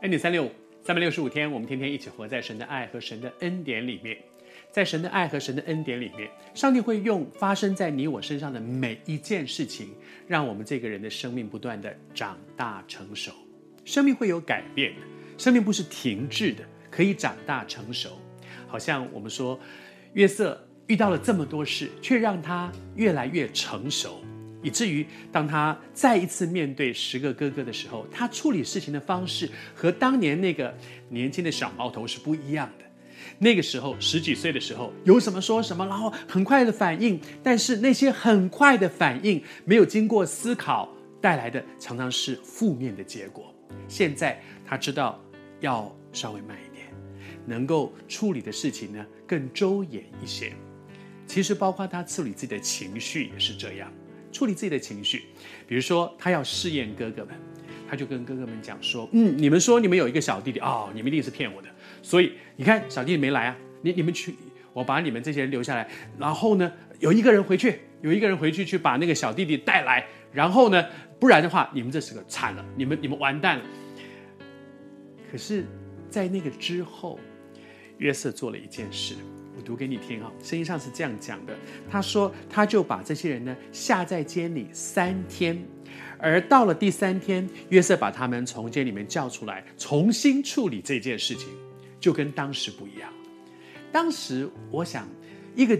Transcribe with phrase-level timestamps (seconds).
[0.00, 0.50] 恩典三六五，
[0.84, 4.16] 三百六十五天，我们天天一起活在神的爱和神的恩典里面。
[4.70, 9.88] 在神的爱和神的恩典里面，上帝会用发生在你我身上的每一件事情，
[10.28, 13.32] 让我们这个人的生命不断的长大成熟。
[13.84, 15.00] 生命会有改变的，
[15.36, 18.10] 生命不是停滞的，可以长大成熟。
[18.68, 19.58] 好像我们说，
[20.12, 24.22] 约瑟遇到了这么多事，却让他越来越成熟。
[24.62, 30.74] 以至于当他再一次面对十个哥哥的时候，他处理事情的方式和当年那个
[31.08, 32.84] 年轻的小毛头是不一样的。
[33.38, 40.88] 那个时候十几岁的时候，有什么说什么，然后很快的反应，但是那些很快的反应没有经过思考
[41.20, 43.54] 带来的，常常是负面的结果。
[43.86, 45.20] 现在他知道
[45.60, 46.86] 要稍微慢一点，
[47.46, 50.52] 能够处理的事情呢更周延一些。
[51.26, 53.92] 其实包括他处理自己的情绪也是这样。
[54.38, 55.24] 处理自己的情绪，
[55.66, 57.34] 比如说他要试验哥哥们，
[57.90, 61.68] 他就跟哥哥们讲说：“嗯，你们说你们有一个小弟弟哦，你们一定是骗我的。
[62.02, 64.36] 所以你看小弟弟没来啊，你你们去，
[64.72, 70.86] 我把你们这些人留下来，然后呢，有一个人回去，有一个人回去去把那个小弟弟带来，然后呢，
[71.18, 73.64] 不然的话，你们这是个惨了，你们你们完蛋了。
[75.32, 75.64] 可是，
[76.08, 77.18] 在那个之后，
[77.96, 79.16] 约瑟做了一件事。”
[79.58, 81.52] 我读给你听啊，圣经上是这样讲的。
[81.90, 85.60] 他说，他就把这些人呢下在监里三天，
[86.16, 91.48] 而到了第三天，约瑟把他们从监里面叫出来，重新处理这件事情，
[91.98, 93.12] 就跟当时不一样。
[93.90, 95.08] 当时我想
[95.56, 95.76] 一个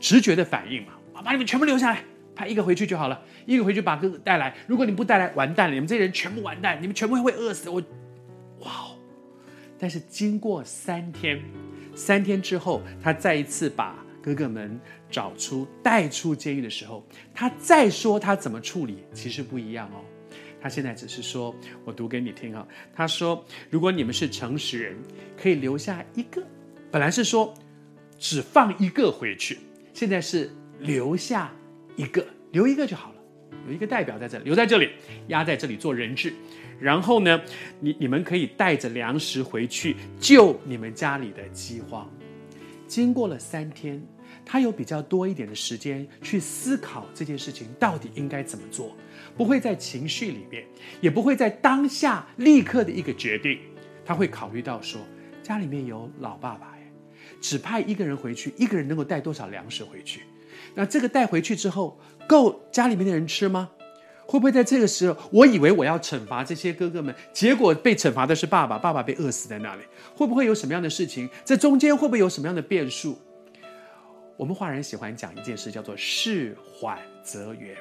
[0.00, 2.02] 直觉的反应嘛，把你们全部留下来，
[2.34, 4.56] 派一个回去就好了，一个回去把哥哥带来。
[4.66, 7.68] 如果你不带来，完蛋了，你们这些人全部完蛋，你们全部会饿死。
[7.68, 7.78] 我，
[8.60, 8.96] 哇哦！
[9.78, 11.42] 但是经过三天。
[11.98, 17.04] 三天之后，他再一次把哥哥们找出、带出监狱的时候，
[17.34, 19.98] 他再说他怎么处理，其实不一样哦。
[20.60, 21.52] 他现在只是说，
[21.84, 22.66] 我读给你听啊。
[22.94, 24.96] 他说：“如果你们是诚实人，
[25.36, 26.40] 可以留下一个。
[26.90, 27.52] 本来是说
[28.16, 29.58] 只放一个回去，
[29.92, 31.52] 现在是留下
[31.96, 33.17] 一个，留一个就好了。
[33.68, 34.90] 有一个代表在这里，留在这里，
[35.28, 36.32] 压在这里做人质。”
[36.80, 37.40] 然后呢，
[37.80, 42.08] 你你们可以带着粮食回去救你们家里的饥荒。
[42.86, 44.00] 经过了三天，
[44.46, 48.96] 他有比较多一点的时间去思考这件事情到底应该怎么做，
[49.36, 50.64] 不会在情绪里面，
[51.00, 53.58] 也不会在当下立刻的一个决定。
[54.06, 55.00] 他会考虑到说，
[55.42, 56.90] 家里面有老爸爸，哎，
[57.40, 60.20] 只派一个人回去，一个人能够带多少粮食回去？
[60.74, 63.70] 那这个带回去之后，够家里面的人吃吗？
[64.26, 69.82] 会不会在这个时候，我以为我要惩罚这些哥哥们，结果被惩罚的是爸爸，爸爸被饿死在那里？
[70.14, 71.28] 会不会有什么样的事情？
[71.44, 73.18] 这中间会不会有什么样的变数？
[74.36, 77.74] 我们华人喜欢讲一件事，叫做“事缓则圆”。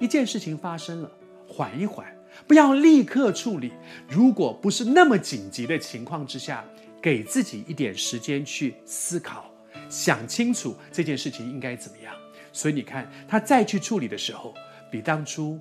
[0.00, 1.10] 一件事情发生了，
[1.46, 2.06] 缓一缓，
[2.46, 3.72] 不要立刻处理。
[4.08, 6.64] 如果不是那么紧急的情况之下，
[7.00, 9.49] 给自己一点时间去思考，
[9.90, 12.14] 想清楚这件事情应该怎么样。
[12.50, 14.54] 所以你看，他再去处理的时候。
[14.92, 15.56] 比当初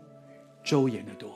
[0.64, 1.30] 周延得多。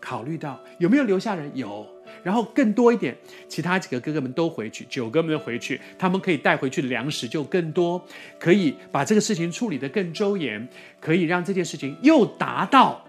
[0.00, 1.84] 考虑到有没有留下人，有，
[2.22, 3.16] 然后更多一点，
[3.48, 8.00] 其他几个哥哥们都回去，九哥们回去，他们可以带回去的粮食就更多，
[8.38, 10.68] 可以把这个事情处理得更周延，
[11.00, 13.04] 可以让这件事情又达到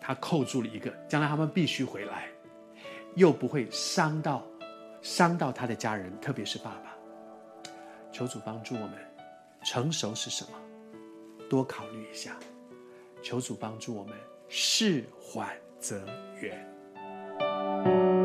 [0.00, 2.24] 他扣住了一个，将来他们必须回来，
[3.16, 4.42] 又不会伤到
[5.02, 6.97] 伤到他的家人，特别是爸爸。
[8.18, 8.98] 求主帮助我们
[9.62, 10.50] 成熟是什么
[11.48, 12.36] 多考虑一下。
[13.22, 14.12] 求主帮助我们
[14.48, 16.04] 事缓则
[16.40, 18.17] 圆。